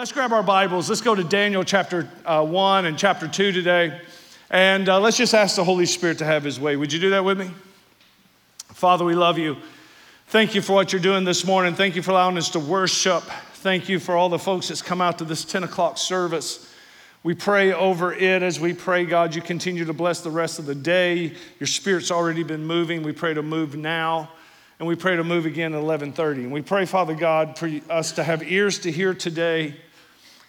[0.00, 0.88] let's grab our Bibles.
[0.88, 4.00] Let's go to Daniel chapter uh, 1 and chapter 2 today.
[4.48, 6.74] And uh, let's just ask the Holy Spirit to have his way.
[6.74, 7.50] Would you do that with me?
[8.68, 9.58] Father, we love you.
[10.28, 11.74] Thank you for what you're doing this morning.
[11.74, 13.24] Thank you for allowing us to worship.
[13.56, 16.74] Thank you for all the folks that's come out to this 10 o'clock service.
[17.22, 20.64] We pray over it as we pray, God, you continue to bless the rest of
[20.64, 21.34] the day.
[21.58, 23.02] Your spirit's already been moving.
[23.02, 24.30] We pray to move now
[24.78, 26.44] and we pray to move again at 11:30.
[26.44, 29.76] And we pray, Father God, for us to have ears to hear today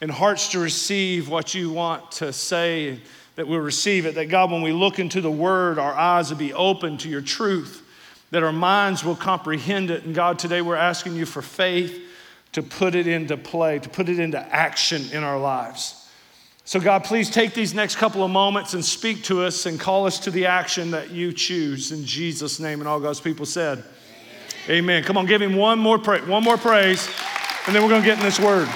[0.02, 3.00] and hearts to receive what you want to say,
[3.36, 4.16] that we'll receive it.
[4.16, 7.22] That God, when we look into the word, our eyes will be open to your
[7.22, 7.88] truth,
[8.32, 10.04] that our minds will comprehend it.
[10.04, 12.02] And God, today we're asking you for faith
[12.54, 15.98] to put it into play, to put it into action in our lives.
[16.66, 20.06] So, God, please take these next couple of moments and speak to us and call
[20.06, 21.92] us to the action that you choose.
[21.92, 23.84] In Jesus' name, and all God's people said,
[24.66, 24.84] Amen.
[24.84, 25.04] Amen.
[25.04, 27.10] Come on, give him one more, pra- one more praise,
[27.66, 28.70] and then we're going to get in this word.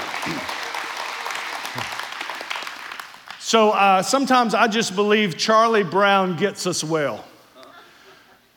[3.46, 7.24] So, uh, sometimes I just believe Charlie Brown gets us well.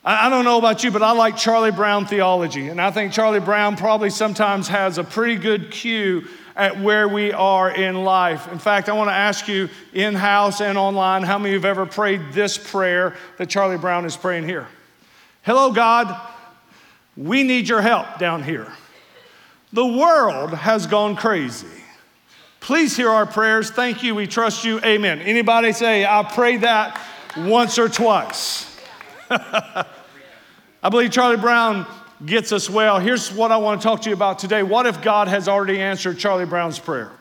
[0.02, 2.68] I don't know about you, but I like Charlie Brown theology.
[2.68, 6.26] And I think Charlie Brown probably sometimes has a pretty good cue
[6.56, 8.50] at where we are in life.
[8.50, 11.68] In fact, I want to ask you in house and online how many of you
[11.68, 14.68] have ever prayed this prayer that Charlie Brown is praying here?
[15.42, 16.18] Hello, God.
[17.14, 18.72] We need your help down here.
[19.70, 21.66] The world has gone crazy.
[22.60, 23.70] Please hear our prayers.
[23.70, 24.14] Thank you.
[24.14, 24.80] We trust you.
[24.80, 25.20] Amen.
[25.20, 27.00] Anybody say, I prayed that
[27.36, 28.76] once or twice?
[29.30, 29.86] I
[30.90, 31.86] believe Charlie Brown
[32.24, 32.98] gets us well.
[32.98, 34.62] Here's what I want to talk to you about today.
[34.62, 37.12] What if God has already answered Charlie Brown's prayer?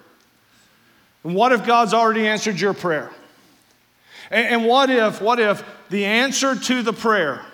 [1.23, 3.11] And what if God's already answered your prayer?
[4.31, 7.45] And, and what if, what if the answer to the prayer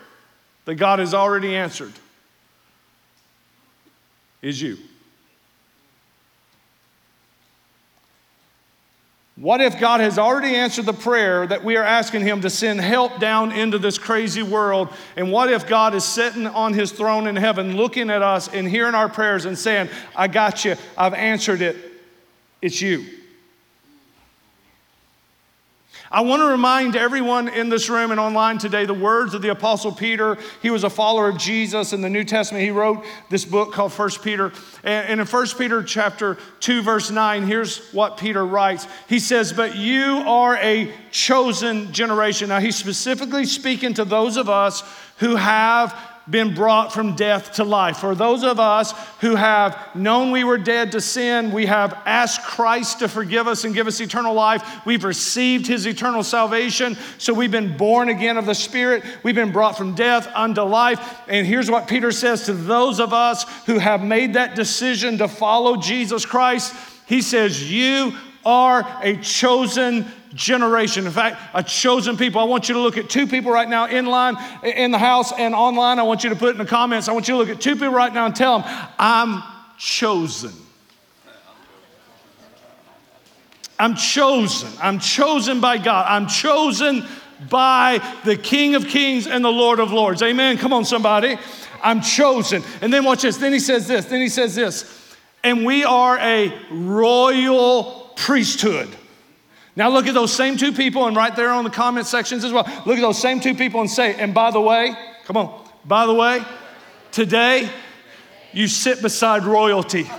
[0.66, 1.94] that God has already answered
[4.42, 4.78] is you?
[9.44, 12.80] What if God has already answered the prayer that we are asking Him to send
[12.80, 14.88] help down into this crazy world?
[15.18, 18.66] And what if God is sitting on His throne in heaven looking at us and
[18.66, 21.76] hearing our prayers and saying, I got you, I've answered it,
[22.62, 23.06] it's you?
[26.14, 29.50] I want to remind everyone in this room and online today the words of the
[29.50, 30.38] Apostle Peter.
[30.62, 32.64] He was a follower of Jesus in the New Testament.
[32.64, 34.52] He wrote this book called First Peter.
[34.84, 38.86] And in First Peter chapter 2, verse 9, here's what Peter writes.
[39.10, 42.50] He says, But you are a chosen generation.
[42.50, 44.84] Now, he's specifically speaking to those of us
[45.18, 47.98] who have been brought from death to life.
[47.98, 52.44] For those of us who have known we were dead to sin, we have asked
[52.44, 54.86] Christ to forgive us and give us eternal life.
[54.86, 56.98] We've received his eternal salvation.
[57.18, 59.04] So we've been born again of the Spirit.
[59.24, 61.22] We've been brought from death unto life.
[61.28, 65.28] And here's what Peter says to those of us who have made that decision to
[65.28, 66.74] follow Jesus Christ.
[67.06, 68.14] He says, You
[68.46, 71.06] are a chosen generation.
[71.06, 72.42] In fact, a chosen people.
[72.42, 75.32] I want you to look at two people right now in line, in the house,
[75.32, 76.00] and online.
[76.00, 77.08] I want you to put it in the comments.
[77.08, 79.44] I want you to look at two people right now and tell them, I'm
[79.78, 80.52] chosen.
[83.80, 84.70] I'm chosen.
[84.82, 86.06] I'm chosen by God.
[86.08, 87.06] I'm chosen
[87.50, 90.22] by the King of Kings and the Lord of Lords.
[90.22, 90.58] Amen.
[90.58, 91.38] Come on, somebody.
[91.82, 92.64] I'm chosen.
[92.82, 93.38] And then watch this.
[93.38, 94.06] Then he says this.
[94.06, 95.16] Then he says this.
[95.44, 98.90] And we are a royal priesthood.
[99.76, 102.52] Now look at those same two people, and right there on the comment sections as
[102.52, 102.66] well.
[102.86, 104.94] Look at those same two people and say, and by the way,
[105.26, 106.42] come on, by the way,
[107.12, 107.70] today
[108.52, 110.10] you sit beside royalty.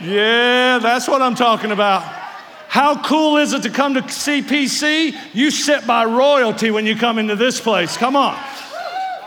[0.00, 2.02] Yeah, that's what I'm talking about.
[2.68, 5.14] How cool is it to come to CPC?
[5.34, 7.96] You sit by royalty when you come into this place.
[7.96, 8.34] Come on.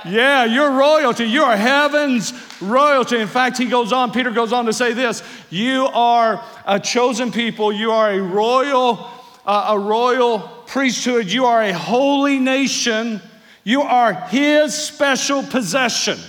[0.06, 1.26] Yeah, you're royalty.
[1.26, 3.18] You are heaven's royalty.
[3.18, 7.32] In fact, he goes on, Peter goes on to say this You are a chosen
[7.32, 9.10] people, you are a royal,
[9.46, 13.20] uh, a royal priesthood, you are a holy nation,
[13.64, 16.20] you are his special possession.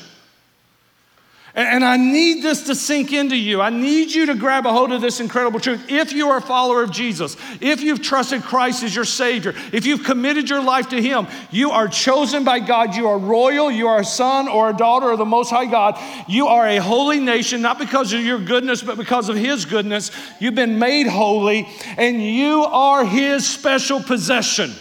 [1.57, 3.63] And I need this to sink into you.
[3.63, 5.87] I need you to grab a hold of this incredible truth.
[5.89, 9.87] If you are a follower of Jesus, if you've trusted Christ as your Savior, if
[9.87, 12.95] you've committed your life to Him, you are chosen by God.
[12.95, 13.71] You are royal.
[13.71, 15.99] You are a son or a daughter of the Most High God.
[16.29, 20.11] You are a holy nation, not because of your goodness, but because of His goodness.
[20.39, 21.67] You've been made holy,
[21.97, 24.75] and you are His special possession.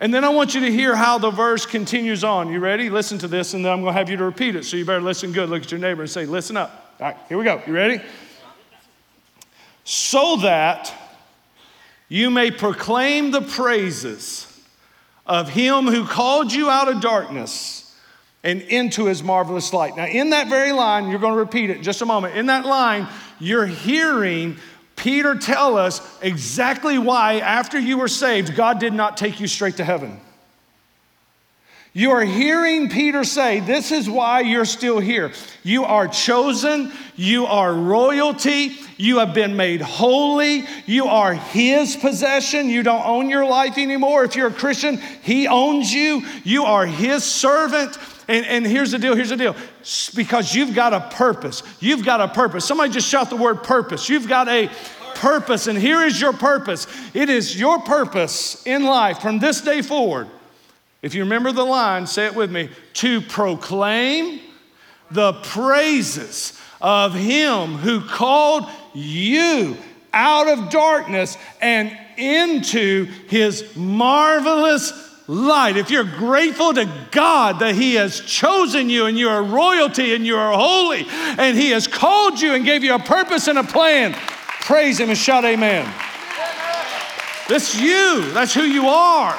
[0.00, 2.50] And then I want you to hear how the verse continues on.
[2.50, 2.88] You ready?
[2.88, 4.64] Listen to this, and then I'm going to have you to repeat it.
[4.64, 5.50] So you better listen good.
[5.50, 6.94] Look at your neighbor and say, Listen up.
[6.98, 7.62] All right, here we go.
[7.66, 8.00] You ready?
[9.84, 10.92] So that
[12.08, 14.46] you may proclaim the praises
[15.26, 17.94] of him who called you out of darkness
[18.42, 19.96] and into his marvelous light.
[19.96, 22.36] Now, in that very line, you're going to repeat it in just a moment.
[22.36, 23.06] In that line,
[23.38, 24.56] you're hearing
[25.00, 29.78] Peter tell us exactly why, after you were saved, God did not take you straight
[29.78, 30.20] to heaven.
[31.94, 35.32] You are hearing Peter say, This is why you're still here.
[35.62, 42.68] You are chosen, you are royalty, you have been made holy, you are His possession.
[42.68, 44.24] You don't own your life anymore.
[44.24, 47.96] If you're a Christian, He owns you, you are His servant.
[48.30, 49.56] And, and here's the deal here's the deal
[50.14, 51.62] because you've got a purpose.
[51.80, 52.64] You've got a purpose.
[52.64, 54.08] Somebody just shout the word purpose.
[54.08, 54.70] You've got a
[55.14, 59.82] purpose, and here is your purpose it is your purpose in life from this day
[59.82, 60.28] forward
[61.02, 64.40] if you remember the line, say it with me to proclaim
[65.10, 69.76] the praises of him who called you
[70.12, 74.92] out of darkness and into his marvelous
[75.26, 75.76] light.
[75.76, 80.26] If you're grateful to God that he has chosen you and you are royalty and
[80.26, 81.06] you are holy
[81.38, 84.14] and he has called you and gave you a purpose and a plan,
[84.62, 85.84] praise him and shout amen.
[87.48, 88.30] That's you.
[88.32, 89.36] That's who you are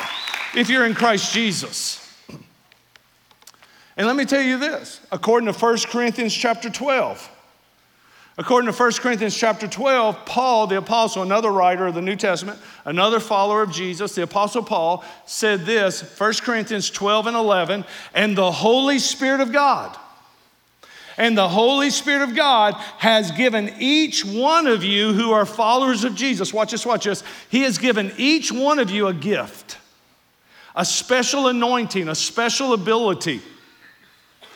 [0.54, 1.98] if you're in Christ Jesus.
[3.96, 7.31] And let me tell you this, according to 1 Corinthians chapter 12,
[8.38, 12.60] according to 1 Corinthians chapter 12, Paul, the apostle, another writer of the New Testament,
[12.86, 18.38] another follower of Jesus, the apostle Paul, said this, 1 Corinthians 12 and 11, and
[18.38, 19.98] the Holy Spirit of God,
[21.18, 26.04] and the Holy Spirit of God has given each one of you who are followers
[26.04, 29.78] of Jesus, watch this, watch this, He has given each one of you a gift
[30.76, 33.42] a special anointing, a special ability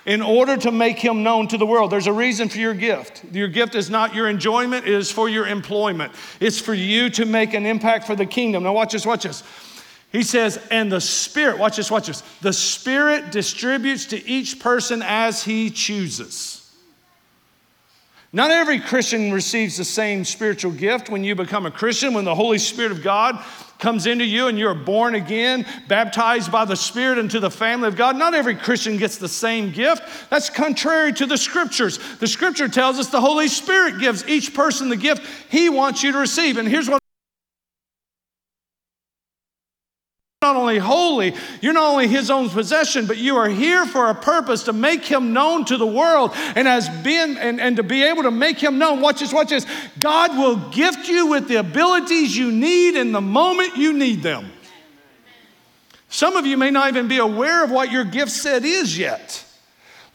[0.06, 1.92] in order to make him known to the world.
[1.92, 3.24] There's a reason for your gift.
[3.32, 6.14] Your gift is not your enjoyment, it is for your employment.
[6.40, 8.64] It's for you to make an impact for the kingdom.
[8.64, 9.44] Now, watch this, watch this.
[10.12, 12.22] He says, and the Spirit, watch this, watch this.
[12.42, 16.65] The Spirit distributes to each person as he chooses.
[18.36, 22.36] Not every Christian receives the same spiritual gift when you become a Christian, when the
[22.36, 23.42] Holy Spirit of God
[23.80, 27.96] comes into you and you're born again, baptized by the Spirit into the family of
[27.96, 28.18] God.
[28.18, 30.30] Not every Christian gets the same gift.
[30.30, 31.98] That's contrary to the scriptures.
[32.18, 36.12] The scripture tells us the Holy Spirit gives each person the gift he wants you
[36.12, 36.58] to receive.
[36.58, 37.00] And here's what
[40.46, 44.16] not only holy, you're not only his own possession, but you are here for a
[44.16, 46.32] purpose to make him known to the world.
[46.56, 49.50] And as being and, and to be able to make him known, watch this, watch
[49.50, 49.66] this.
[50.00, 54.52] God will gift you with the abilities you need in the moment you need them.
[56.10, 59.45] Some of you may not even be aware of what your gift set is yet.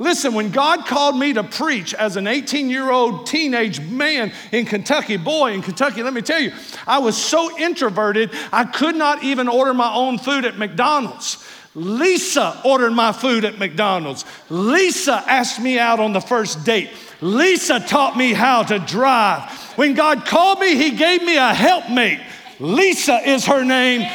[0.00, 4.64] Listen, when God called me to preach as an 18 year old teenage man in
[4.64, 6.52] Kentucky, boy in Kentucky, let me tell you,
[6.86, 11.46] I was so introverted, I could not even order my own food at McDonald's.
[11.74, 14.24] Lisa ordered my food at McDonald's.
[14.48, 16.88] Lisa asked me out on the first date.
[17.20, 19.50] Lisa taught me how to drive.
[19.76, 22.20] When God called me, He gave me a helpmate.
[22.58, 24.10] Lisa is her name.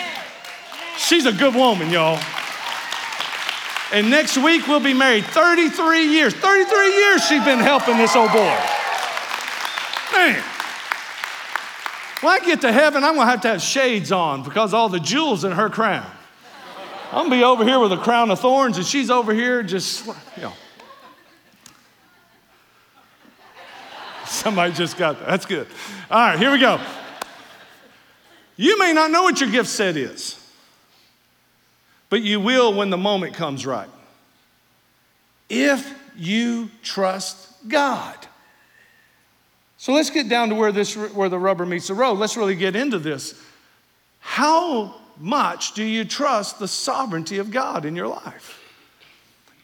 [0.97, 2.19] She's a good woman, y'all.
[3.93, 6.33] And next week we'll be married 33 years.
[6.33, 8.57] 33 years she's been helping this old boy.
[10.13, 10.43] Man.
[12.21, 14.99] When I get to heaven, I'm gonna have to have shades on because all the
[14.99, 16.09] jewels in her crown.
[17.11, 20.05] I'm gonna be over here with a crown of thorns, and she's over here just,
[20.07, 20.53] you know.
[24.25, 25.27] Somebody just got that.
[25.27, 25.67] That's good.
[26.09, 26.79] All right, here we go.
[28.57, 30.39] You may not know what your gift set is
[32.09, 33.89] but you will when the moment comes right.
[35.49, 38.15] If you trust God.
[39.77, 42.13] So let's get down to where this where the rubber meets the road.
[42.13, 43.39] Let's really get into this.
[44.19, 48.61] How much do you trust the sovereignty of God in your life?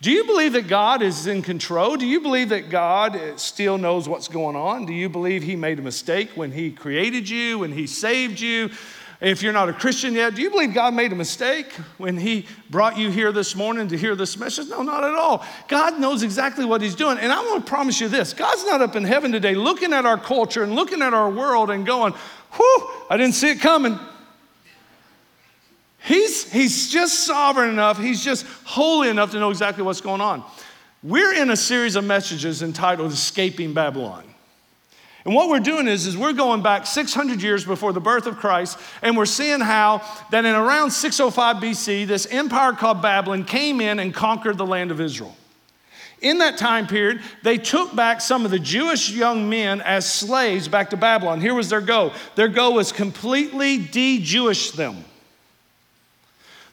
[0.01, 1.95] Do you believe that God is in control?
[1.95, 4.87] Do you believe that God still knows what's going on?
[4.87, 8.71] Do you believe He made a mistake when He created you, when He saved you?
[9.21, 12.47] If you're not a Christian yet, do you believe God made a mistake when He
[12.71, 14.69] brought you here this morning to hear this message?
[14.69, 15.45] No, not at all.
[15.67, 17.19] God knows exactly what He's doing.
[17.19, 20.07] And I want to promise you this God's not up in heaven today looking at
[20.07, 22.13] our culture and looking at our world and going,
[22.53, 23.99] whew, I didn't see it coming.
[25.99, 30.43] He's, he's just sovereign enough, He's just holy enough to know exactly what's going on.
[31.03, 34.30] We're in a series of messages entitled Escaping Babylon.
[35.23, 38.37] And what we're doing is, is we're going back 600 years before the birth of
[38.37, 40.01] Christ, and we're seeing how
[40.31, 44.89] that in around 605 BC, this empire called Babylon came in and conquered the land
[44.89, 45.35] of Israel.
[46.21, 50.67] In that time period, they took back some of the Jewish young men as slaves
[50.67, 51.41] back to Babylon.
[51.41, 52.13] Here was their goal.
[52.35, 55.03] Their goal was completely de Jewish them.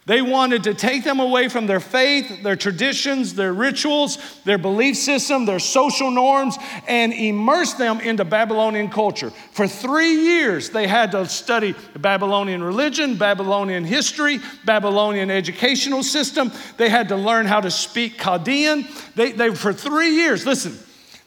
[0.08, 4.96] They wanted to take them away from their faith, their traditions, their rituals, their belief
[4.96, 9.28] system, their social norms, and immerse them into Babylonian culture.
[9.52, 16.52] For three years, they had to study Babylonian religion, Babylonian history, Babylonian educational system.
[16.78, 18.86] They had to learn how to speak Chaldean.
[19.14, 20.78] They, they, for three years, listen,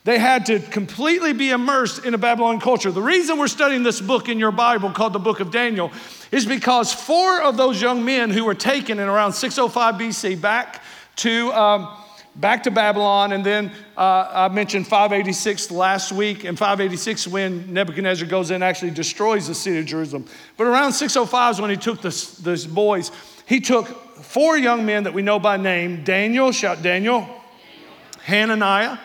[0.05, 2.89] they had to completely be immersed in a Babylonian culture.
[2.89, 5.91] The reason we're studying this book in your Bible called the Book of Daniel
[6.31, 10.81] is because four of those young men who were taken in around 605 BC back
[11.17, 11.89] to, um,
[12.37, 18.27] back to Babylon, and then uh, I mentioned 586 last week, and 586 when Nebuchadnezzar
[18.27, 20.25] goes in and actually destroys the city of Jerusalem.
[20.55, 23.11] But around 605 is when he took these boys.
[23.45, 23.87] He took
[24.23, 27.41] four young men that we know by name Daniel, shout Daniel, Daniel.
[28.23, 28.97] Hananiah,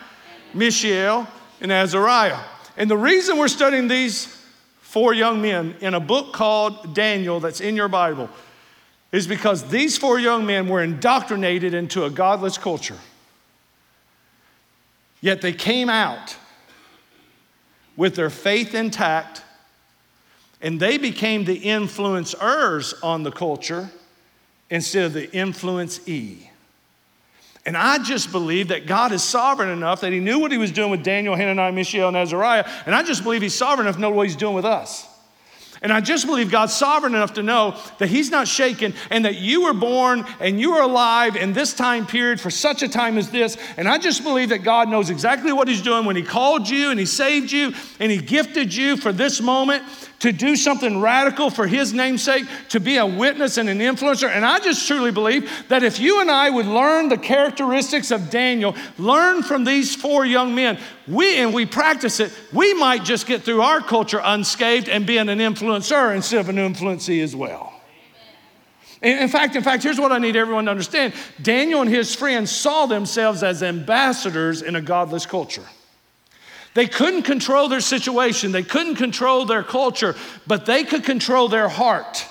[0.55, 1.27] Mishael,
[1.61, 2.39] and Azariah.
[2.77, 4.33] And the reason we're studying these
[4.97, 8.31] four young men in a book called Daniel that's in your Bible
[9.13, 12.97] is because these four young men were indoctrinated into a godless culture.
[15.21, 16.39] Yet they came out
[17.95, 19.43] with their faith intact
[20.63, 23.91] and they became the influencers on the culture
[24.71, 26.49] instead of the influencee.
[27.67, 30.71] And I just believe that God is sovereign enough that He knew what He was
[30.71, 32.65] doing with Daniel, Hananiah, Mishael, and Azariah.
[32.87, 35.07] And I just believe He's sovereign enough to know what He's doing with us.
[35.87, 39.37] And I just believe God's sovereign enough to know that He's not shaken and that
[39.37, 43.17] you were born and you are alive in this time period for such a time
[43.17, 43.57] as this.
[43.77, 46.91] And I just believe that God knows exactly what He's doing when He called you
[46.91, 49.85] and He saved you and He gifted you for this moment
[50.19, 54.29] to do something radical for His namesake, to be a witness and an influencer.
[54.29, 58.29] And I just truly believe that if you and I would learn the characteristics of
[58.29, 63.27] Daniel, learn from these four young men, we and we practice it, we might just
[63.27, 67.73] get through our culture unscathed and being an influencer instead of an influencee as well.
[69.03, 71.13] In fact, in fact, here's what I need everyone to understand.
[71.41, 75.65] Daniel and his friends saw themselves as ambassadors in a godless culture.
[76.75, 81.69] They couldn't control their situation, they couldn't control their culture, but they could control their
[81.69, 82.27] heart.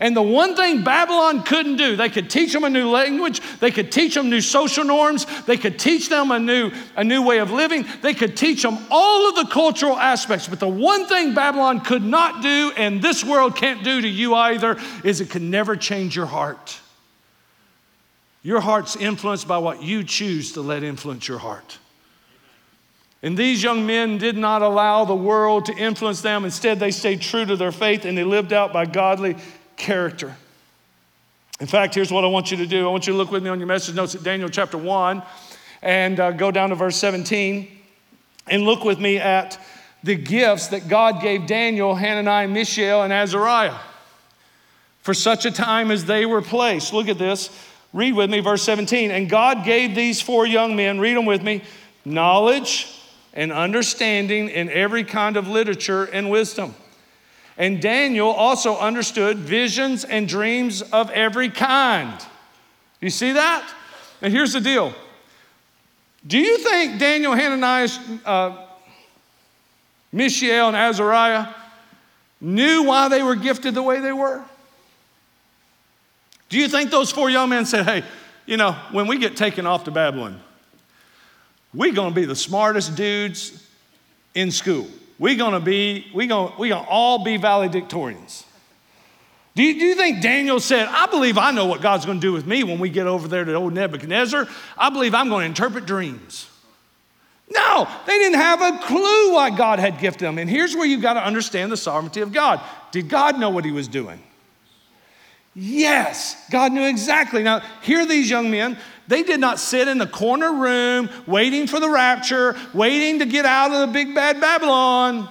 [0.00, 3.72] And the one thing Babylon couldn't do, they could teach them a new language, they
[3.72, 7.38] could teach them new social norms, they could teach them a new, a new way
[7.38, 10.46] of living, they could teach them all of the cultural aspects.
[10.46, 14.34] But the one thing Babylon could not do, and this world can't do to you
[14.34, 16.78] either, is it can never change your heart.
[18.42, 21.78] Your heart's influenced by what you choose to let influence your heart.
[23.20, 26.44] And these young men did not allow the world to influence them.
[26.44, 29.36] Instead, they stayed true to their faith and they lived out by godly
[29.78, 30.36] character.
[31.60, 33.42] In fact, here's what I want you to do I want you to look with
[33.42, 35.22] me on your message notes at Daniel chapter 1
[35.82, 37.68] and uh, go down to verse 17
[38.48, 39.58] and look with me at
[40.04, 43.78] the gifts that God gave Daniel, Hananiah, Mishael, and Azariah
[45.02, 46.92] for such a time as they were placed.
[46.92, 47.50] Look at this.
[47.92, 49.10] Read with me, verse 17.
[49.10, 51.62] And God gave these four young men, read them with me,
[52.04, 52.94] knowledge
[53.32, 56.74] and understanding in every kind of literature and wisdom.
[57.58, 62.24] And Daniel also understood visions and dreams of every kind.
[63.00, 63.68] You see that?
[64.22, 64.94] And here's the deal
[66.26, 67.88] Do you think Daniel, Hananiah,
[68.24, 68.66] uh,
[70.12, 71.48] Mishael, and Azariah
[72.40, 74.42] knew why they were gifted the way they were?
[76.48, 78.04] Do you think those four young men said, hey,
[78.46, 80.40] you know, when we get taken off to Babylon,
[81.74, 83.66] we're going to be the smartest dudes
[84.34, 84.88] in school.
[85.18, 88.44] We're going to be, we're going going to all be valedictorians.
[89.54, 92.26] Do you, do you think Daniel said, I believe I know what God's going to
[92.26, 94.46] do with me when we get over there to old Nebuchadnezzar?
[94.76, 96.48] I believe I'm going to interpret dreams.
[97.50, 100.38] No, they didn't have a clue why God had gifted them.
[100.38, 102.60] And here's where you've got to understand the sovereignty of God.
[102.92, 104.22] Did God know what he was doing?
[105.54, 107.42] Yes, God knew exactly.
[107.42, 111.80] Now, here these young men, they did not sit in the corner room waiting for
[111.80, 115.28] the rapture, waiting to get out of the big bad Babylon,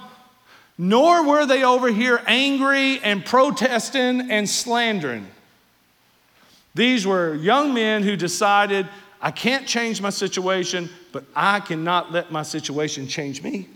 [0.76, 5.26] nor were they over here angry and protesting and slandering.
[6.74, 8.88] These were young men who decided,
[9.20, 13.68] I can't change my situation, but I cannot let my situation change me.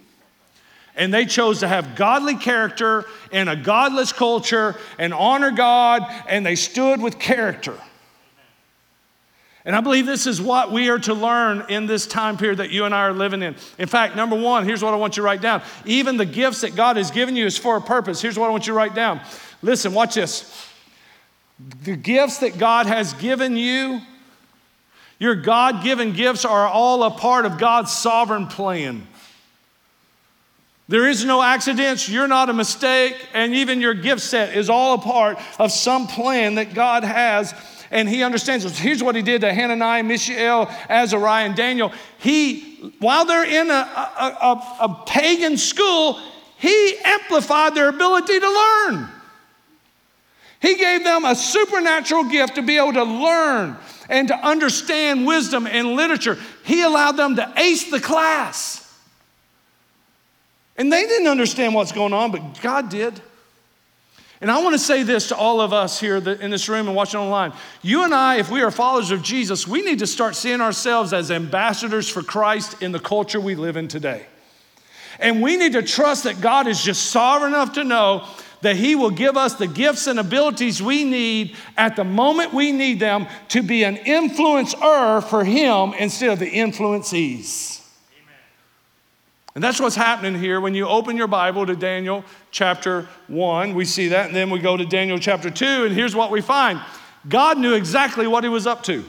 [0.94, 6.44] And they chose to have godly character in a godless culture and honor God, and
[6.44, 7.78] they stood with character.
[9.64, 12.70] And I believe this is what we are to learn in this time period that
[12.70, 13.54] you and I are living in.
[13.78, 15.62] In fact, number one, here's what I want you to write down.
[15.84, 18.20] Even the gifts that God has given you is for a purpose.
[18.20, 19.20] Here's what I want you to write down.
[19.62, 20.68] Listen, watch this.
[21.84, 24.00] The gifts that God has given you,
[25.20, 29.06] your God given gifts, are all a part of God's sovereign plan.
[30.88, 32.08] There is no accidents.
[32.08, 33.14] You're not a mistake.
[33.32, 37.54] And even your gift set is all a part of some plan that God has.
[37.92, 38.78] And he understands this.
[38.78, 41.92] Here's what he did to Hananiah, Mishael, Azariah, and Daniel.
[42.18, 46.18] He, while they're in a, a, a, a pagan school,
[46.56, 49.08] he amplified their ability to learn.
[50.60, 53.76] He gave them a supernatural gift to be able to learn
[54.08, 56.38] and to understand wisdom and literature.
[56.64, 58.78] He allowed them to ace the class.
[60.78, 63.20] And they didn't understand what's going on, but God did.
[64.42, 66.96] And I want to say this to all of us here in this room and
[66.96, 67.52] watching online.
[67.80, 71.12] You and I, if we are followers of Jesus, we need to start seeing ourselves
[71.12, 74.26] as ambassadors for Christ in the culture we live in today.
[75.20, 78.26] And we need to trust that God is just sovereign enough to know
[78.62, 82.72] that He will give us the gifts and abilities we need at the moment we
[82.72, 87.81] need them to be an influencer for Him instead of the influencees.
[89.54, 93.74] And that's what's happening here when you open your Bible to Daniel chapter 1.
[93.74, 96.40] We see that, and then we go to Daniel chapter 2, and here's what we
[96.40, 96.80] find
[97.28, 99.04] God knew exactly what He was up to.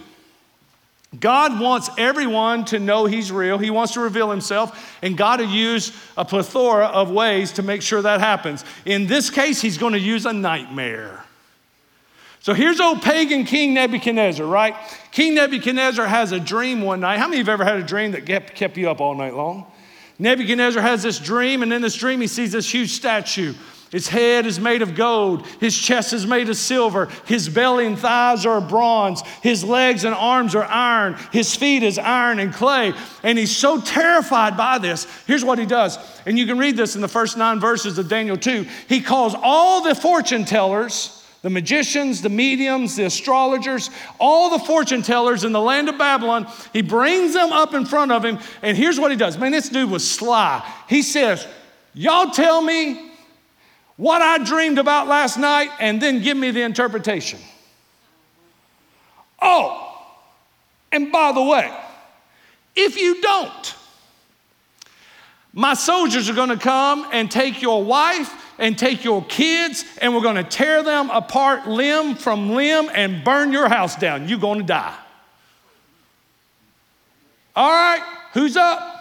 [1.20, 3.58] God wants everyone to know He's real.
[3.58, 7.82] He wants to reveal Himself, and God will use a plethora of ways to make
[7.82, 8.66] sure that happens.
[8.86, 11.24] In this case, He's going to use a nightmare.
[12.42, 14.76] So here's old pagan King Nebuchadnezzar, right?
[15.12, 17.18] King Nebuchadnezzar has a dream one night.
[17.18, 19.34] How many of you have ever had a dream that kept you up all night
[19.34, 19.72] long?
[20.24, 23.54] Nebuchadnezzar has this dream, and in this dream, he sees this huge statue.
[23.92, 25.46] His head is made of gold.
[25.60, 27.10] His chest is made of silver.
[27.26, 29.22] His belly and thighs are bronze.
[29.42, 31.18] His legs and arms are iron.
[31.34, 32.94] His feet is iron and clay.
[33.22, 35.06] And he's so terrified by this.
[35.28, 35.98] Here's what he does.
[36.26, 38.66] And you can read this in the first nine verses of Daniel 2.
[38.88, 45.02] He calls all the fortune tellers the magicians, the mediums, the astrologers, all the fortune
[45.02, 46.48] tellers in the land of Babylon.
[46.72, 49.38] He brings them up in front of him, and here's what he does.
[49.38, 50.66] Man, this dude was sly.
[50.88, 51.46] He says,
[51.94, 53.12] Y'all tell me
[53.98, 57.40] what I dreamed about last night and then give me the interpretation.
[59.42, 60.02] Oh,
[60.94, 61.72] and by the way,
[62.74, 63.76] if you don't,
[65.52, 70.22] my soldiers are gonna come and take your wife and take your kids and we're
[70.22, 74.28] gonna tear them apart limb from limb and burn your house down.
[74.28, 74.96] You're gonna die.
[77.56, 78.02] All right,
[78.34, 78.94] who's up?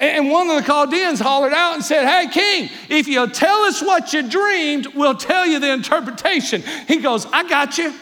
[0.00, 3.82] And one of the Chaldeans hollered out and said, Hey, king, if you'll tell us
[3.82, 6.62] what you dreamed, we'll tell you the interpretation.
[6.88, 7.92] He goes, I got you.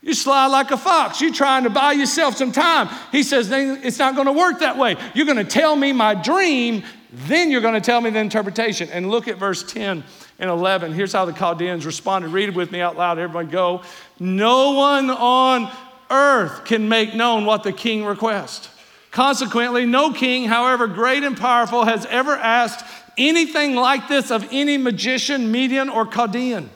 [0.00, 1.20] You slide like a fox.
[1.20, 2.88] You're trying to buy yourself some time.
[3.12, 4.96] He says, It's not going to work that way.
[5.14, 8.88] You're going to tell me my dream, then you're going to tell me the interpretation.
[8.90, 10.02] And look at verse 10
[10.38, 10.92] and 11.
[10.92, 12.28] Here's how the Chaldeans responded.
[12.28, 13.18] Read it with me out loud.
[13.18, 13.82] Everyone go.
[14.18, 15.70] No one on
[16.10, 18.70] earth can make known what the king requests.
[19.10, 22.84] Consequently, no king, however great and powerful, has ever asked
[23.16, 26.68] anything like this of any magician, medium, or Chaldean.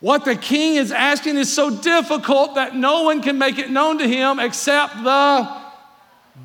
[0.00, 3.98] What the king is asking is so difficult that no one can make it known
[3.98, 5.57] to him except the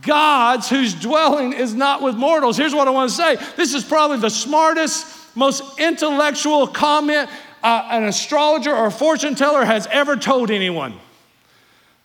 [0.01, 2.57] gods whose dwelling is not with mortals.
[2.57, 7.29] Here's what I want to say this is probably the smartest, most intellectual comment
[7.63, 10.93] uh, an astrologer or a fortune teller has ever told anyone.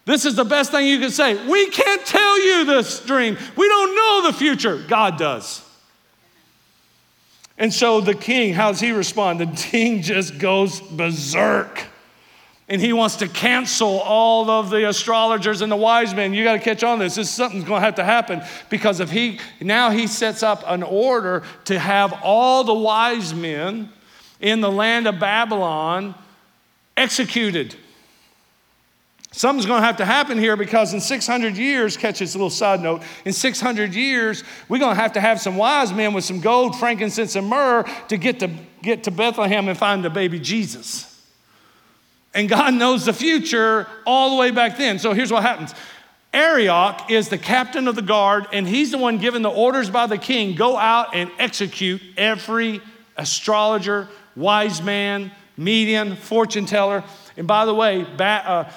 [0.04, 1.34] This is the best thing you can say.
[1.46, 3.36] We can't tell you this dream.
[3.56, 4.82] We don't know the future.
[4.88, 5.62] God does.
[7.58, 9.40] And so the king, how does he respond?
[9.40, 11.84] The king just goes berserk.
[12.68, 16.34] And he wants to cancel all of the astrologers and the wise men.
[16.34, 17.14] You got to catch on this.
[17.14, 20.82] This something's going to have to happen because if he now he sets up an
[20.82, 23.90] order to have all the wise men
[24.40, 26.14] in the land of Babylon
[26.96, 27.74] executed.
[29.32, 32.80] Something's going to have to happen here because in 600 years, catch this little side
[32.80, 36.40] note, in 600 years, we're going to have to have some wise men with some
[36.40, 38.50] gold, frankincense, and myrrh to get to,
[38.82, 41.17] get to Bethlehem and find the baby Jesus.
[42.34, 44.98] And God knows the future all the way back then.
[44.98, 45.74] So here's what happens
[46.32, 50.06] Arioch is the captain of the guard, and he's the one given the orders by
[50.06, 52.80] the king go out and execute every
[53.16, 57.02] astrologer, wise man, medium, fortune teller.
[57.36, 58.72] And by the way, ba- uh,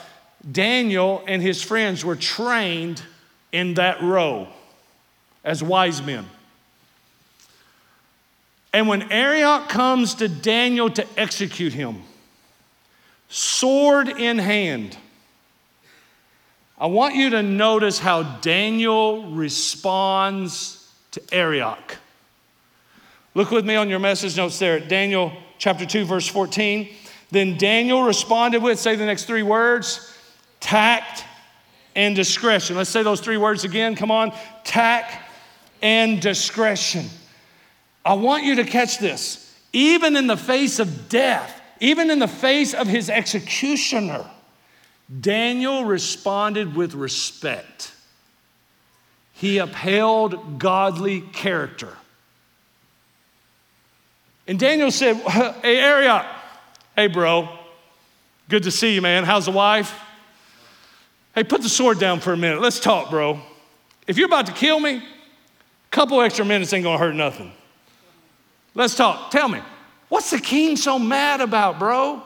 [0.49, 3.01] Daniel and his friends were trained
[3.51, 4.47] in that row
[5.43, 6.25] as wise men.
[8.73, 12.03] And when Arioch comes to Daniel to execute him,
[13.32, 14.96] sword in hand,
[16.78, 21.98] I want you to notice how Daniel responds to Arioch.
[23.34, 26.89] Look with me on your message notes there Daniel chapter 2, verse 14.
[27.32, 30.08] Then Daniel responded with, say the next three words
[30.60, 31.26] tact,
[31.96, 32.76] and discretion.
[32.76, 33.96] Let's say those three words again.
[33.96, 34.34] Come on.
[34.63, 35.13] Tact,
[35.82, 37.06] and discretion.
[38.06, 39.54] I want you to catch this.
[39.74, 44.26] Even in the face of death, even in the face of his executioner,
[45.20, 47.91] Daniel responded with respect.
[49.34, 51.98] He upheld godly character.
[54.48, 55.15] And Daniel said,
[55.62, 56.26] Hey, Arioch,
[56.96, 57.50] hey, bro,
[58.48, 59.24] good to see you, man.
[59.24, 60.00] How's the wife?
[61.34, 62.62] Hey, put the sword down for a minute.
[62.62, 63.39] Let's talk, bro.
[64.06, 65.02] If you're about to kill me, a
[65.89, 67.52] couple extra minutes ain't gonna hurt nothing.
[68.76, 69.32] Let's talk.
[69.32, 69.62] Tell me,
[70.12, 72.21] what's the king so mad about, bro?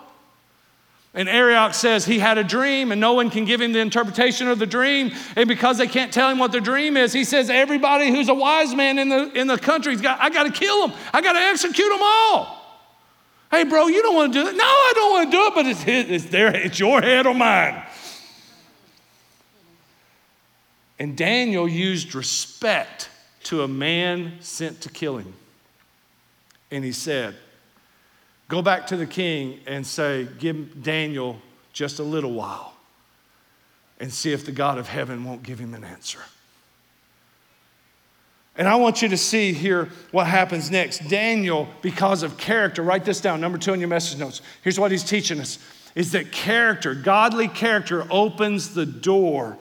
[1.14, 4.50] And Arioch says he had a dream and no one can give him the interpretation
[4.50, 5.14] of the dream.
[5.36, 8.34] And because they can't tell him what the dream is, he says, Everybody who's a
[8.34, 10.98] wise man in the, in the country's got, I got to kill them.
[11.14, 12.62] I got to execute them all.
[13.52, 14.56] Hey, bro, you don't want to do it.
[14.58, 17.36] No, I don't want to do it, but it's, it's, there, it's your head or
[17.36, 17.82] mine.
[20.98, 23.10] And Daniel used respect
[23.44, 25.34] to a man sent to kill him.
[26.72, 27.36] And he said,
[28.48, 31.40] Go back to the king and say, Give Daniel
[31.74, 32.74] just a little while
[34.00, 36.20] and see if the God of heaven won't give him an answer.
[38.58, 41.10] And I want you to see here what happens next.
[41.10, 44.42] Daniel, because of character, write this down, number two in your message notes.
[44.64, 45.60] Here's what he's teaching us
[45.94, 49.58] is that character, godly character, opens the door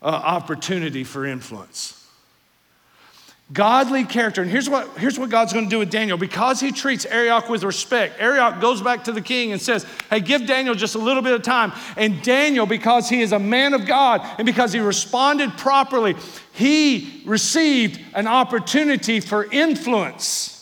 [0.00, 2.01] uh, opportunity for influence.
[3.52, 4.40] Godly character.
[4.40, 6.16] And here's what, here's what God's going to do with Daniel.
[6.16, 10.20] Because he treats Arioch with respect, Arioch goes back to the king and says, Hey,
[10.20, 11.72] give Daniel just a little bit of time.
[11.96, 16.14] And Daniel, because he is a man of God and because he responded properly,
[16.52, 20.52] he received an opportunity for influence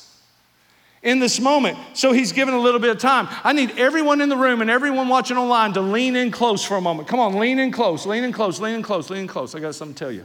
[1.02, 1.78] in this moment.
[1.92, 3.28] So he's given a little bit of time.
[3.44, 6.76] I need everyone in the room and everyone watching online to lean in close for
[6.76, 7.08] a moment.
[7.08, 9.54] Come on, lean in close, lean in close, lean in close, lean in close.
[9.54, 10.24] I got something to tell you.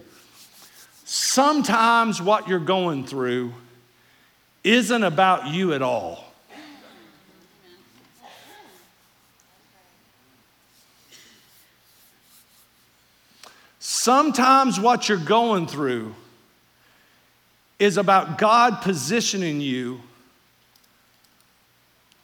[1.17, 3.53] Sometimes what you're going through
[4.65, 6.25] isn't about you at all.
[13.79, 16.13] Sometimes what you're going through
[17.79, 20.01] is about God positioning you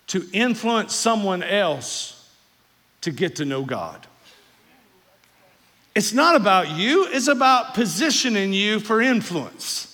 [0.08, 2.30] to influence someone else
[3.00, 4.06] to get to know God.
[5.94, 9.88] It's not about you, it's about positioning you for influence.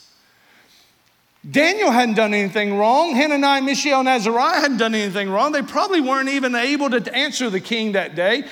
[1.49, 3.15] Daniel hadn't done anything wrong.
[3.15, 5.53] Hananiah, Mishael, and Azariah hadn't done anything wrong.
[5.53, 8.43] They probably weren't even able to answer the king that day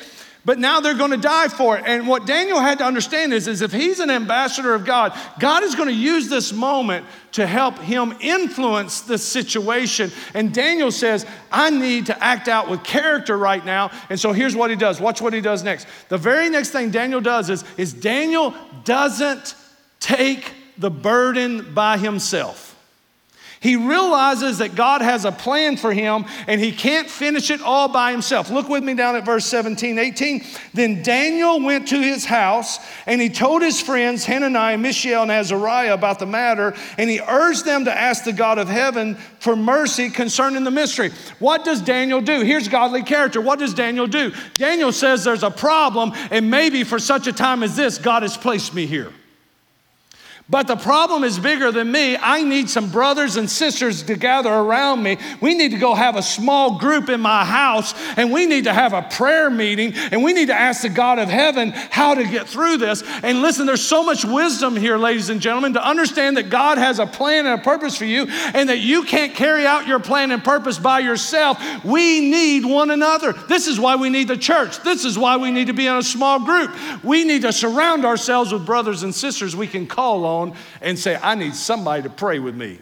[0.46, 1.84] but now they're going to die for it.
[1.88, 5.64] And what Daniel had to understand is, is if he's an ambassador of God, God
[5.64, 10.12] is going to use this moment to help him influence the situation.
[10.36, 13.90] And Daniel says, I need to act out with character right now.
[14.10, 15.02] And so here's what he does.
[15.02, 15.88] Watch what he does next.
[16.10, 18.54] The very next thing Daniel does is, is Daniel
[18.84, 19.56] doesn't
[20.00, 22.75] take the burden by himself.
[23.60, 27.88] He realizes that God has a plan for him and he can't finish it all
[27.88, 28.50] by himself.
[28.50, 30.44] Look with me down at verse 17, 18.
[30.74, 35.94] Then Daniel went to his house and he told his friends, Hananiah, Mishael, and Azariah,
[35.94, 40.10] about the matter, and he urged them to ask the God of heaven for mercy
[40.10, 41.12] concerning the mystery.
[41.40, 42.42] What does Daniel do?
[42.42, 43.42] Here's godly character.
[43.42, 44.34] What does Daniel do?
[44.54, 48.38] Daniel says there's a problem, and maybe for such a time as this, God has
[48.38, 49.12] placed me here.
[50.48, 52.16] But the problem is bigger than me.
[52.16, 55.18] I need some brothers and sisters to gather around me.
[55.42, 58.74] We need to go have a small group in my house and we need to
[58.74, 62.24] have a prayer meeting and we need to ask the God of heaven how to
[62.26, 63.02] get through this.
[63.24, 67.00] And listen, there's so much wisdom here, ladies and gentlemen, to understand that God has
[67.00, 70.30] a plan and a purpose for you and that you can't carry out your plan
[70.30, 71.60] and purpose by yourself.
[71.84, 73.34] We need one another.
[73.34, 74.84] This is why we need the church.
[74.84, 76.70] This is why we need to be in a small group.
[77.04, 80.98] We need to surround ourselves with brothers and sisters we can call on on and
[80.98, 82.80] say, I need somebody to pray with me.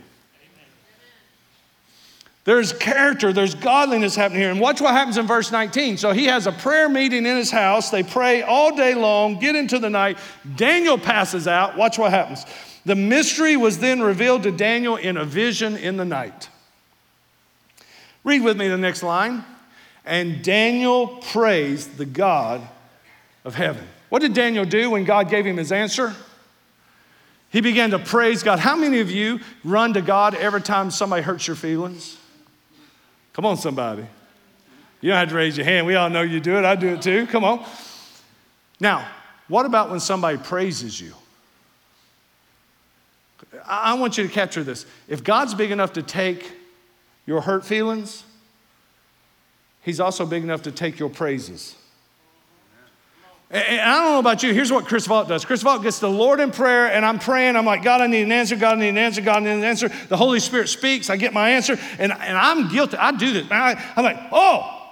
[2.45, 4.51] There's character, there's godliness happening here.
[4.51, 5.97] And watch what happens in verse 19.
[5.97, 7.89] So he has a prayer meeting in his house.
[7.89, 10.17] They pray all day long, get into the night.
[10.55, 11.77] Daniel passes out.
[11.77, 12.45] Watch what happens.
[12.85, 16.49] The mystery was then revealed to Daniel in a vision in the night.
[18.25, 19.45] Read with me the next line.
[20.05, 22.61] And Daniel praised the God
[23.45, 23.87] of heaven.
[24.09, 26.13] What did Daniel do when God gave him his answer?
[27.53, 28.57] He began to praise God.
[28.57, 32.17] How many of you run to God every time somebody hurts your feelings?
[33.33, 34.07] Come on, somebody.
[35.01, 35.85] You don't have to raise your hand.
[35.85, 36.65] We all know you do it.
[36.65, 37.27] I do it too.
[37.27, 37.63] Come on.
[38.79, 39.07] Now,
[39.49, 41.13] what about when somebody praises you?
[43.67, 44.87] I want you to capture this.
[45.07, 46.53] If God's big enough to take
[47.27, 48.23] your hurt feelings,
[49.83, 51.75] He's also big enough to take your praises.
[53.53, 54.51] And I don't know about you.
[54.51, 55.45] Here's what Chris Vaught does.
[55.45, 57.55] Chris Vaught gets the Lord in prayer, and I'm praying.
[57.55, 58.55] I'm like, God, I need an answer.
[58.55, 59.21] God, I need an answer.
[59.21, 59.89] God, I need an answer.
[60.09, 61.11] The Holy Spirit speaks.
[61.11, 62.97] I get my answer, and, and I'm guilty.
[62.97, 63.45] I do this.
[63.51, 64.83] I, I'm like, oh,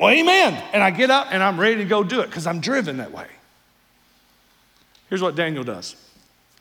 [0.00, 0.60] well, amen.
[0.72, 3.12] And I get up and I'm ready to go do it because I'm driven that
[3.12, 3.26] way.
[5.08, 5.96] Here's what Daniel does.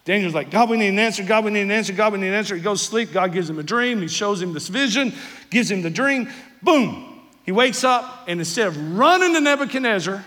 [0.05, 1.23] Daniel's like, God, we need an answer.
[1.23, 1.91] God, we need an answer.
[1.91, 2.55] God, we need an answer.
[2.55, 3.11] He goes to sleep.
[3.11, 4.01] God gives him a dream.
[4.01, 5.13] He shows him this vision,
[5.49, 6.29] gives him the dream.
[6.63, 7.25] Boom.
[7.43, 10.23] He wakes up, and instead of running to Nebuchadnezzar,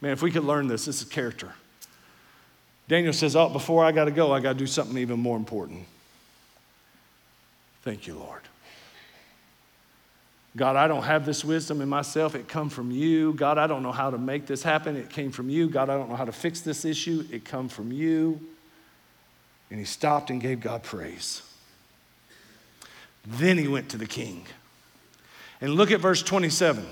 [0.00, 1.52] man, if we could learn this, this is character.
[2.88, 5.36] Daniel says, Oh, before I got to go, I got to do something even more
[5.36, 5.84] important.
[7.82, 8.42] Thank you, Lord.
[10.56, 12.34] God, I don't have this wisdom in myself.
[12.34, 13.32] It come from you.
[13.34, 14.96] God, I don't know how to make this happen.
[14.96, 15.68] It came from you.
[15.68, 17.24] God, I don't know how to fix this issue.
[17.30, 18.40] It come from you.
[19.70, 21.42] And he stopped and gave God praise.
[23.24, 24.44] Then he went to the king.
[25.60, 26.84] And look at verse 27.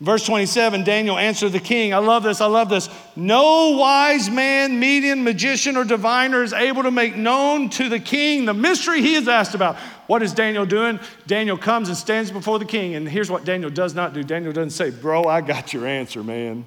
[0.00, 1.94] Verse 27, Daniel answered the king.
[1.94, 2.88] I love this, I love this.
[3.14, 8.44] No wise man, medium, magician, or diviner is able to make known to the king
[8.44, 9.76] the mystery he is asked about.
[10.08, 10.98] What is Daniel doing?
[11.26, 12.96] Daniel comes and stands before the king.
[12.96, 16.24] And here's what Daniel does not do Daniel doesn't say, Bro, I got your answer,
[16.24, 16.66] man.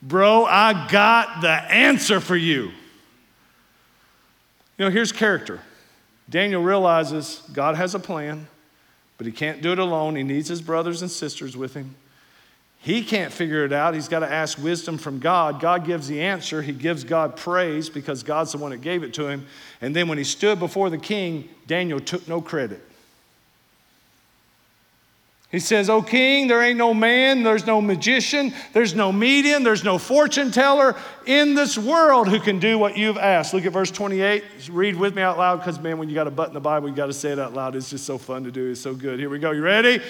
[0.00, 2.70] Bro, I got the answer for you.
[4.78, 5.60] You know, here's character.
[6.28, 8.46] Daniel realizes God has a plan,
[9.18, 10.16] but he can't do it alone.
[10.16, 11.96] He needs his brothers and sisters with him.
[12.80, 13.94] He can't figure it out.
[13.94, 15.60] He's got to ask wisdom from God.
[15.60, 16.62] God gives the answer.
[16.62, 19.46] He gives God praise because God's the one that gave it to him.
[19.80, 22.80] And then when he stood before the king, Daniel took no credit.
[25.50, 29.84] He says, O king, there ain't no man, there's no magician, there's no medium, there's
[29.84, 33.54] no fortune teller in this world who can do what you've asked.
[33.54, 34.44] Look at verse 28.
[34.70, 36.88] Read with me out loud because, man, when you got a butt in the Bible,
[36.88, 37.76] you got to say it out loud.
[37.76, 38.72] It's just so fun to do.
[38.72, 39.20] It's so good.
[39.20, 39.52] Here we go.
[39.52, 40.02] You ready?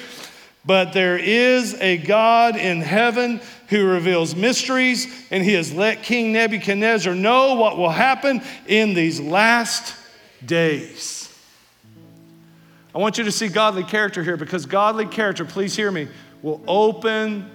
[0.67, 6.33] But there is a God in heaven who reveals mysteries, and he has let King
[6.33, 9.95] Nebuchadnezzar know what will happen in these last
[10.45, 11.33] days.
[12.95, 16.09] I want you to see godly character here because godly character, please hear me,
[16.43, 17.51] will open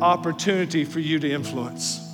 [0.00, 2.07] opportunity for you to influence.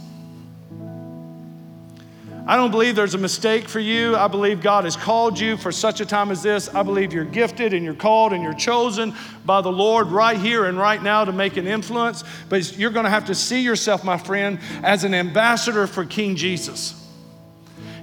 [2.46, 4.16] I don't believe there's a mistake for you.
[4.16, 6.68] I believe God has called you for such a time as this.
[6.74, 9.14] I believe you're gifted and you're called and you're chosen
[9.46, 12.22] by the Lord right here and right now to make an influence.
[12.50, 16.36] But you're going to have to see yourself, my friend, as an ambassador for King
[16.36, 17.03] Jesus.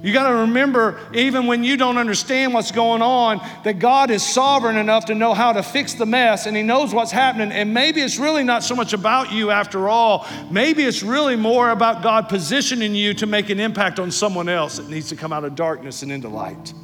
[0.02, 4.22] You got to remember, even when you don't understand what's going on, that God is
[4.24, 7.52] sovereign enough to know how to fix the mess and He knows what's happening.
[7.52, 10.26] And maybe it's really not so much about you after all.
[10.50, 14.76] Maybe it's really more about God positioning you to make an impact on someone else
[14.78, 16.74] that needs to come out of darkness and into light.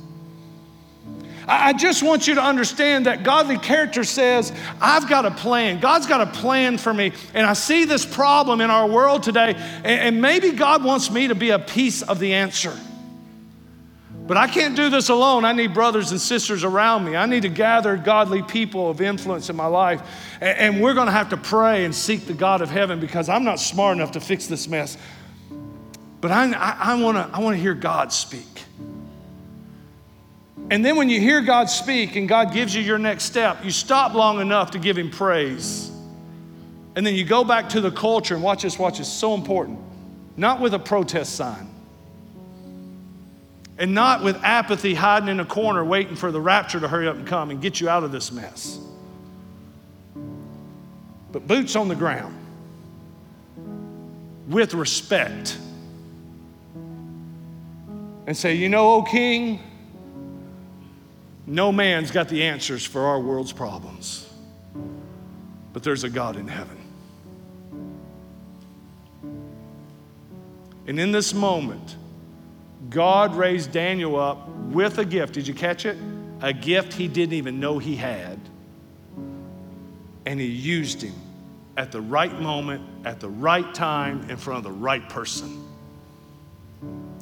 [1.51, 4.53] I just want you to understand that godly character says,
[4.83, 5.81] I've got a plan.
[5.81, 7.13] God's got a plan for me.
[7.33, 11.35] And I see this problem in our world today, and maybe God wants me to
[11.35, 12.79] be a piece of the answer.
[14.29, 15.47] But I can't do this alone.
[15.47, 17.17] I need brothers and sisters around me.
[17.17, 20.03] I need to gather godly people of influence in my life.
[20.43, 23.43] And we're going to have to pray and seek the God of heaven because I'm
[23.43, 24.99] not smart enough to fix this mess.
[26.21, 28.65] But I, I, I want to I wanna hear God speak.
[30.71, 33.71] And then when you hear God speak and God gives you your next step, you
[33.71, 35.91] stop long enough to give Him praise.
[36.97, 39.79] And then you go back to the culture and watch this, watch this, so important.
[40.37, 41.71] Not with a protest sign
[43.79, 47.15] and not with apathy hiding in a corner waiting for the rapture to hurry up
[47.15, 48.81] and come and get you out of this mess.
[51.31, 52.35] But boots on the ground
[54.49, 55.57] with respect
[58.27, 59.61] and say, You know, O King,
[61.47, 64.29] no man's got the answers for our world's problems,
[65.73, 66.77] but there's a God in heaven.
[70.87, 71.97] And in this moment,
[72.91, 75.35] God raised Daniel up with a gift.
[75.35, 75.97] Did you catch it?
[76.41, 78.39] A gift he didn't even know he had.
[80.25, 81.15] And he used him
[81.77, 85.65] at the right moment, at the right time, in front of the right person.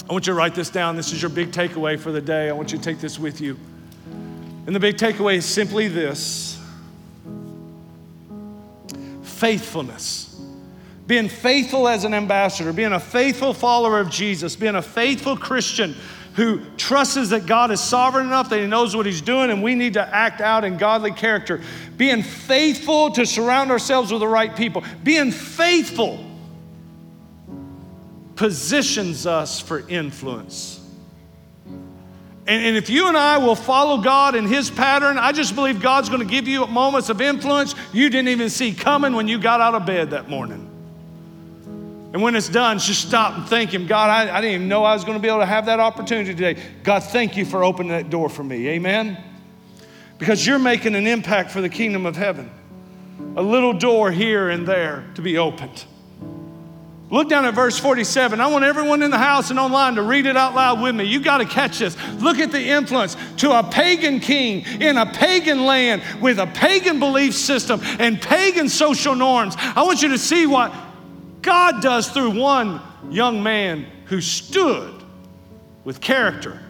[0.08, 0.96] I want you to write this down.
[0.96, 2.48] This is your big takeaway for the day.
[2.48, 3.58] I want you to take this with you.
[4.66, 6.60] And the big takeaway is simply this
[9.22, 10.35] faithfulness
[11.06, 15.94] being faithful as an ambassador, being a faithful follower of Jesus, being a faithful Christian
[16.34, 19.74] who trusts that God is sovereign enough that He knows what He's doing, and we
[19.74, 21.62] need to act out in godly character.
[21.96, 24.84] Being faithful to surround ourselves with the right people.
[25.02, 26.22] Being faithful
[28.34, 30.82] positions us for influence.
[32.48, 36.08] And, if you and I will follow God in His pattern, I just believe God's
[36.08, 39.60] going to give you moments of influence you didn't even see coming when you got
[39.60, 40.65] out of bed that morning.
[42.12, 43.86] And when it's done, just stop and thank Him.
[43.86, 45.80] God, I, I didn't even know I was going to be able to have that
[45.80, 46.60] opportunity today.
[46.82, 48.68] God, thank you for opening that door for me.
[48.68, 49.22] Amen?
[50.18, 52.50] Because you're making an impact for the kingdom of heaven.
[53.36, 55.84] A little door here and there to be opened.
[57.08, 58.40] Look down at verse 47.
[58.40, 61.04] I want everyone in the house and online to read it out loud with me.
[61.04, 61.96] You got to catch this.
[62.14, 66.98] Look at the influence to a pagan king in a pagan land with a pagan
[66.98, 69.54] belief system and pagan social norms.
[69.58, 70.72] I want you to see what
[71.46, 74.92] God does through one young man who stood
[75.84, 76.60] with character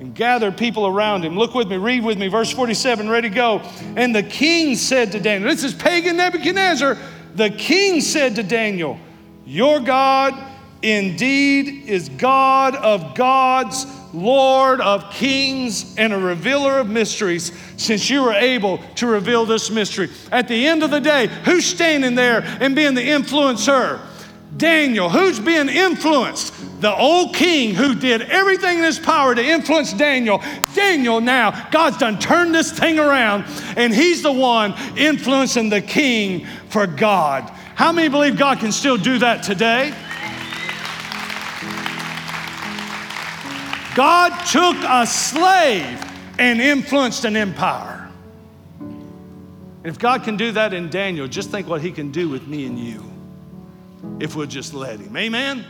[0.00, 1.38] and gathered people around him.
[1.38, 3.60] Look with me, read with me, verse 47, ready to go.
[3.96, 6.98] And the king said to Daniel, This is pagan Nebuchadnezzar.
[7.36, 8.98] The king said to Daniel,
[9.46, 10.34] Your God
[10.82, 18.22] indeed is God of gods, Lord of kings, and a revealer of mysteries, since you
[18.22, 20.08] were able to reveal this mystery.
[20.30, 24.00] At the end of the day, who's standing there and being the influencer?
[24.56, 25.08] Daniel.
[25.08, 26.80] Who's being influenced?
[26.80, 30.42] The old king who did everything in his power to influence Daniel.
[30.74, 33.44] Daniel now, God's done turned this thing around,
[33.76, 37.50] and he's the one influencing the king for God.
[37.74, 39.92] How many believe God can still do that today?
[43.94, 46.02] God took a slave
[46.38, 48.10] and influenced an empire.
[48.80, 52.46] And if God can do that in Daniel, just think what he can do with
[52.48, 53.04] me and you
[54.20, 55.16] if we'll just let him.
[55.16, 55.64] Amen?